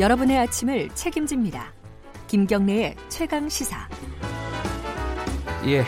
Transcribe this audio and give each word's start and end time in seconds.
여러분의 0.00 0.38
아침을 0.38 0.88
책임집니다. 0.94 1.72
김경래의 2.26 2.96
최강 3.08 3.48
시사. 3.48 3.88
예. 5.66 5.84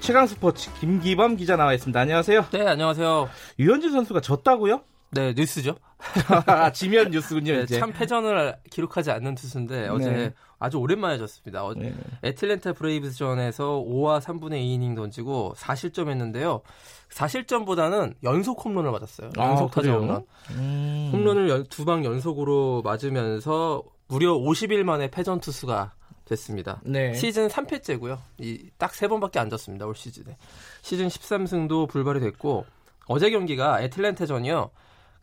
최강 0.00 0.26
스포츠 0.26 0.72
김기범 0.80 1.36
기자 1.36 1.56
나와 1.56 1.74
있습니다. 1.74 1.98
안녕하세요. 2.00 2.46
네, 2.52 2.66
안녕하세요. 2.66 3.28
유현진 3.58 3.92
선수가 3.92 4.20
졌다고요? 4.22 4.82
네, 5.14 5.32
뉴스죠. 5.36 5.76
지면 6.74 7.10
뉴스군요, 7.10 7.52
네, 7.54 7.62
이제. 7.62 7.78
참 7.78 7.92
패전을 7.92 8.56
기록하지 8.70 9.10
않는 9.12 9.34
투수인데 9.36 9.88
어제 9.88 10.10
네. 10.10 10.34
아주 10.58 10.78
오랜만에 10.78 11.18
졌습니다. 11.18 11.64
어, 11.64 11.74
네. 11.74 11.94
애틀랜타 12.22 12.72
브레이브스전에서 12.74 13.84
5와 13.86 14.20
3분의 14.20 14.60
2이닝 14.62 14.96
던지고 14.96 15.54
4실점 15.56 16.08
했는데요. 16.08 16.62
4실점보다는 17.10 18.14
연속 18.22 18.64
홈런을 18.64 18.90
맞았어요. 18.90 19.30
아, 19.38 19.50
연속 19.50 19.70
타자 19.70 19.88
그래요? 19.88 20.00
홈런. 20.00 20.26
음. 20.50 21.10
홈런을 21.12 21.64
두 21.68 21.84
방 21.84 22.04
연속으로 22.04 22.82
맞으면서 22.82 23.82
무려 24.08 24.32
50일 24.34 24.82
만에 24.84 25.10
패전 25.10 25.40
투수가 25.40 25.92
됐습니다. 26.24 26.80
네. 26.84 27.12
시즌 27.14 27.48
3패째고요. 27.48 28.18
이딱세 28.38 29.08
번밖에 29.08 29.38
안 29.38 29.50
졌습니다. 29.50 29.84
올 29.86 29.94
시즌에. 29.94 30.36
시즌 30.82 31.08
13승도 31.08 31.88
불발이 31.88 32.20
됐고 32.20 32.64
어제 33.06 33.28
경기가 33.30 33.82
애틀랜타전이요. 33.82 34.70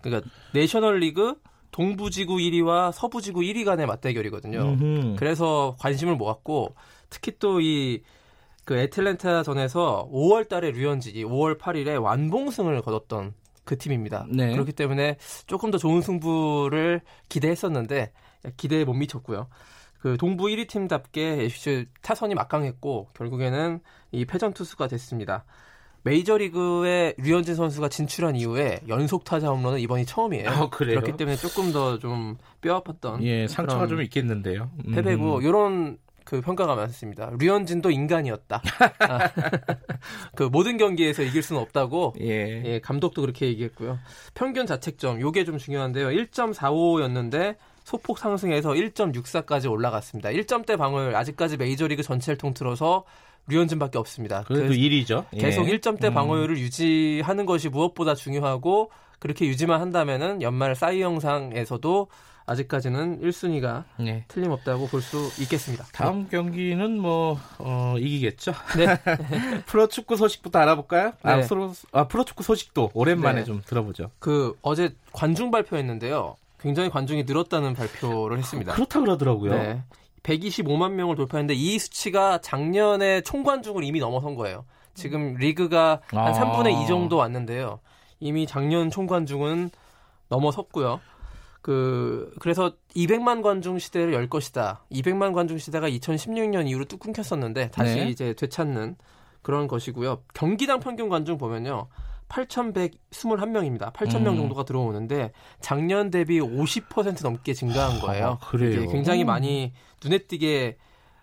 그러니까 0.01 0.29
내셔널리그 0.53 1.35
동부지구 1.71 2.35
1위와 2.35 2.91
서부지구 2.91 3.41
1위 3.41 3.65
간의 3.65 3.85
맞대결이거든요. 3.87 4.59
음흠. 4.59 5.15
그래서 5.17 5.75
관심을 5.79 6.15
모았고 6.15 6.75
특히 7.09 7.37
또이 7.39 8.01
그 8.65 8.77
애틀랜타 8.77 9.43
전에서 9.43 10.09
5월 10.11 10.47
달에 10.47 10.71
류현진이 10.71 11.23
5월 11.23 11.57
8일에 11.57 12.01
완봉승을 12.01 12.81
거뒀던 12.81 13.33
그 13.63 13.77
팀입니다. 13.77 14.25
네. 14.29 14.51
그렇기 14.51 14.73
때문에 14.73 15.17
조금 15.47 15.71
더 15.71 15.77
좋은 15.77 16.01
승부를 16.01 17.01
기대했었는데 17.29 18.11
기대에 18.57 18.83
못 18.83 18.93
미쳤고요. 18.93 19.47
그 19.99 20.17
동부 20.17 20.45
1위 20.45 20.67
팀답게 20.67 21.43
FC 21.43 21.85
타선이 22.01 22.33
막강했고 22.33 23.09
결국에는 23.13 23.79
이 24.11 24.25
패전 24.25 24.53
투수가 24.53 24.87
됐습니다. 24.87 25.45
메이저리그에 26.03 27.15
류현진 27.17 27.55
선수가 27.55 27.89
진출한 27.89 28.35
이후에 28.35 28.79
연속 28.87 29.23
타자 29.23 29.49
홈런은 29.49 29.79
이번이 29.79 30.05
처음이에요. 30.05 30.49
아, 30.49 30.69
그래요? 30.69 30.99
그렇기 30.99 31.17
때문에 31.17 31.35
조금 31.37 31.71
더 31.71 31.97
좀 31.99 32.37
뼈아팠던 32.61 33.21
예, 33.23 33.47
상처가 33.47 33.85
좀 33.87 34.01
있겠는데요. 34.01 34.69
음. 34.87 34.91
패배고 34.93 35.41
이런 35.41 35.97
그 36.23 36.39
평가가 36.41 36.75
많습니다. 36.75 37.31
류현진도 37.39 37.91
인간이었다. 37.91 38.61
아, 38.99 39.29
그 40.35 40.43
모든 40.43 40.77
경기에서 40.77 41.23
이길 41.23 41.43
수는 41.43 41.61
없다고 41.61 42.13
예. 42.21 42.63
예, 42.65 42.79
감독도 42.79 43.21
그렇게 43.21 43.47
얘기했고요. 43.47 43.99
평균 44.33 44.65
자책점 44.65 45.19
요게 45.21 45.43
좀 45.45 45.57
중요한데요. 45.57 46.07
1.45였는데 46.07 47.55
소폭 47.83 48.17
상승해서 48.19 48.71
1.64까지 48.71 49.69
올라갔습니다. 49.69 50.29
1점대 50.29 50.77
방울 50.77 51.15
아직까지 51.15 51.57
메이저리그 51.57 52.03
전체를 52.03 52.37
통틀어서 52.37 53.03
류현진밖에 53.47 53.97
없습니다. 53.97 54.43
그래도 54.43 54.67
그래서 54.67 54.79
1위죠. 54.79 55.25
예. 55.33 55.37
계속 55.39 55.63
1점대 55.65 56.05
음. 56.05 56.13
방어율을 56.13 56.57
유지하는 56.59 57.45
것이 57.45 57.69
무엇보다 57.69 58.15
중요하고 58.15 58.91
그렇게 59.19 59.45
유지만 59.45 59.81
한다면은 59.81 60.41
연말 60.41 60.75
싸이 60.75 61.01
영상에서도 61.01 62.07
아직까지는 62.45 63.21
1순위가 63.21 63.83
예. 64.01 64.25
틀림없다고 64.27 64.87
볼 64.87 65.01
수 65.01 65.31
있겠습니다. 65.41 65.85
다음 65.93 66.27
경기는 66.27 66.99
뭐 66.99 67.39
어, 67.59 67.95
이기겠죠. 67.97 68.53
네. 68.77 68.87
프로축구 69.67 70.15
소식부터 70.17 70.59
알아볼까요? 70.59 71.13
아, 71.23 71.37
네. 71.37 71.47
프로, 71.47 71.73
아, 71.91 72.07
프로축구 72.07 72.43
소식도 72.43 72.91
오랜만에 72.93 73.39
네. 73.41 73.45
좀 73.45 73.61
들어보죠. 73.65 74.11
그 74.19 74.55
어제 74.61 74.93
관중 75.13 75.49
발표했는데요. 75.51 76.35
굉장히 76.61 76.89
관중이 76.89 77.23
늘었다는 77.23 77.73
발표를 77.73 78.37
했습니다. 78.37 78.73
그렇다 78.73 78.99
그러더라고요. 78.99 79.53
네. 79.53 79.83
125만 80.23 80.91
명을 80.91 81.15
돌파했는데 81.15 81.55
이 81.55 81.79
수치가 81.79 82.39
작년에 82.39 83.21
총관중을 83.21 83.83
이미 83.83 83.99
넘어선 83.99 84.35
거예요. 84.35 84.65
지금 84.93 85.35
리그가 85.35 86.01
한 86.07 86.19
아. 86.19 86.31
3분의 86.31 86.83
2 86.83 86.87
정도 86.87 87.17
왔는데요. 87.17 87.79
이미 88.19 88.45
작년 88.45 88.91
총관중은 88.91 89.71
넘어섰고요. 90.29 91.01
그 91.61 92.31
그래서 92.39 92.73
200만 92.95 93.41
관중 93.41 93.79
시대를 93.79 94.13
열 94.13 94.29
것이다. 94.29 94.83
200만 94.91 95.33
관중 95.33 95.57
시대가 95.57 95.89
2016년 95.89 96.67
이후로 96.67 96.85
뚝 96.85 96.99
끊겼었는데 96.99 97.71
다시 97.71 97.95
네. 97.95 98.09
이제 98.09 98.33
되찾는 98.33 98.95
그런 99.41 99.67
것이고요. 99.67 100.23
경기당 100.33 100.79
평균 100.79 101.09
관중 101.09 101.37
보면요. 101.37 101.87
8,121명입니다. 102.31 103.91
8,000명 103.93 104.29
음. 104.31 104.37
정도가 104.37 104.63
들어오는데 104.65 105.31
작년 105.59 106.09
대비 106.09 106.39
50% 106.39 107.23
넘게 107.23 107.53
증가한 107.53 107.99
거예요. 107.99 108.39
아, 108.41 108.47
그래요? 108.47 108.87
굉장히 108.89 109.23
음. 109.23 109.27
많이 109.27 109.73
눈에 110.03 110.19
띄게 110.19 110.77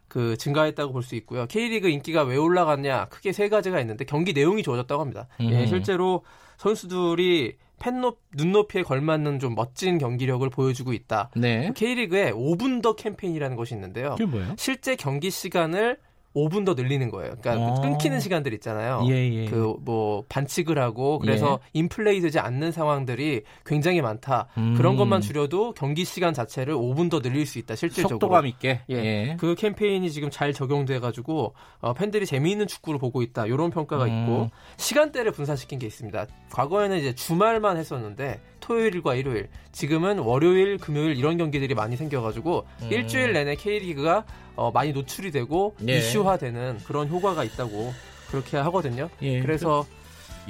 그 0.09 0.37
증가했다고 0.37 0.93
볼 0.93 1.03
수 1.03 1.15
있고요. 1.17 1.47
K리그 1.47 1.89
인기가 1.89 2.23
왜 2.23 2.37
올라갔냐? 2.37 3.07
크게 3.07 3.33
세 3.33 3.49
가지가 3.49 3.81
있는데 3.81 4.05
경기 4.05 4.33
내용이 4.33 4.63
좋아졌다고 4.63 5.01
합니다. 5.01 5.29
예, 5.41 5.63
음. 5.63 5.67
실제로 5.67 6.25
선수들이 6.57 7.57
팬높 7.79 8.19
눈높이에 8.35 8.83
걸맞는 8.83 9.39
좀 9.39 9.55
멋진 9.55 9.99
경기력을 9.99 10.49
보여주고 10.51 10.93
있다. 10.93 11.31
네. 11.37 11.71
K리그에 11.77 12.33
5분 12.33 12.83
더 12.83 12.95
캠페인이라는 12.97 13.57
것이 13.57 13.75
있는데요. 13.75 14.11
그게 14.13 14.25
뭐예요? 14.27 14.55
실제 14.59 14.97
경기 14.97 15.31
시간을 15.31 15.99
5분 16.39 16.65
더 16.65 16.75
늘리는 16.75 17.11
거예요. 17.11 17.35
그러니까 17.41 17.67
어. 17.67 17.81
끊기는 17.81 18.19
시간들 18.21 18.53
있잖아요. 18.55 19.03
예, 19.09 19.33
예. 19.33 19.45
그뭐 19.47 20.25
반칙을 20.29 20.79
하고 20.79 21.19
그래서 21.19 21.61
인플레이 21.73 22.21
되지 22.21 22.39
않는 22.39 22.73
상황들이 22.73 23.43
굉장히 23.67 24.01
많다. 24.01 24.49
음. 24.57 24.75
그런 24.77 24.97
것만 24.97 25.21
줄여도 25.21 25.75
경기 25.75 26.05
시간 26.05 26.35
자체를 26.35 26.75
5분 26.75 27.11
더 27.11 27.21
늘릴 27.21 27.47
수 27.47 27.59
있다. 27.59 27.75
실질적으로. 27.75 28.17
속도감 28.17 28.47
있게. 28.47 28.81
예. 28.91 28.95
예. 28.95 29.37
그 29.39 29.55
캠페인이 29.55 30.11
지금 30.11 30.31
잘 30.31 30.53
적용돼 30.53 31.01
가지고 31.01 31.55
어, 31.81 31.95
팬들이 31.95 32.27
재미있는 32.27 32.67
축구를 32.67 32.99
보고 32.99 33.23
있다. 33.23 33.47
이런 33.47 33.71
평가가 33.71 34.05
음. 34.05 34.23
있고 34.23 34.51
시간대를 34.77 35.33
분산시킨 35.33 35.79
게 35.79 35.87
있습니다. 35.87 36.27
과거에는 36.53 36.99
이제 36.99 37.15
주말만 37.15 37.77
했었는데 37.77 38.41
토요일과 38.69 39.15
일요일, 39.15 39.49
지금은 39.73 40.19
월요일, 40.19 40.77
금요일 40.77 41.17
이런 41.17 41.39
경기들이 41.39 41.75
많이 41.75 41.97
생겨 41.97 42.21
가지고 42.21 42.67
음. 42.83 42.89
일주일 42.93 43.33
내내 43.33 43.55
K리그가 43.57 44.25
어, 44.57 44.71
많이 44.71 44.93
노출이 44.93 45.31
되고 45.31 45.75
예. 45.89 45.97
이슈화되는 45.97 46.81
그런 46.87 47.09
효과가 47.09 47.45
있다고 47.45 47.95
그렇게 48.31 48.59
하거든요. 48.59 49.09
예. 49.23 49.41
그래서 49.41 49.87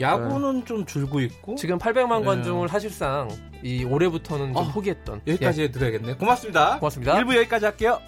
야구는 0.00 0.64
좀 0.64 0.84
줄고 0.84 1.20
있고 1.20 1.54
지금 1.54 1.78
800만 1.78 2.20
네. 2.20 2.26
관중을 2.26 2.68
사실상 2.68 3.28
이 3.62 3.84
올해부터는 3.84 4.52
좀 4.52 4.56
어, 4.56 4.72
포기했던 4.72 5.22
여기까지 5.26 5.60
예, 5.60 5.64
해드려야겠네. 5.66 6.14
고맙습니다. 6.14 6.78
고맙습니다. 6.80 7.14
1부 7.14 7.36
여기까지 7.36 7.66
할게요. 7.66 8.00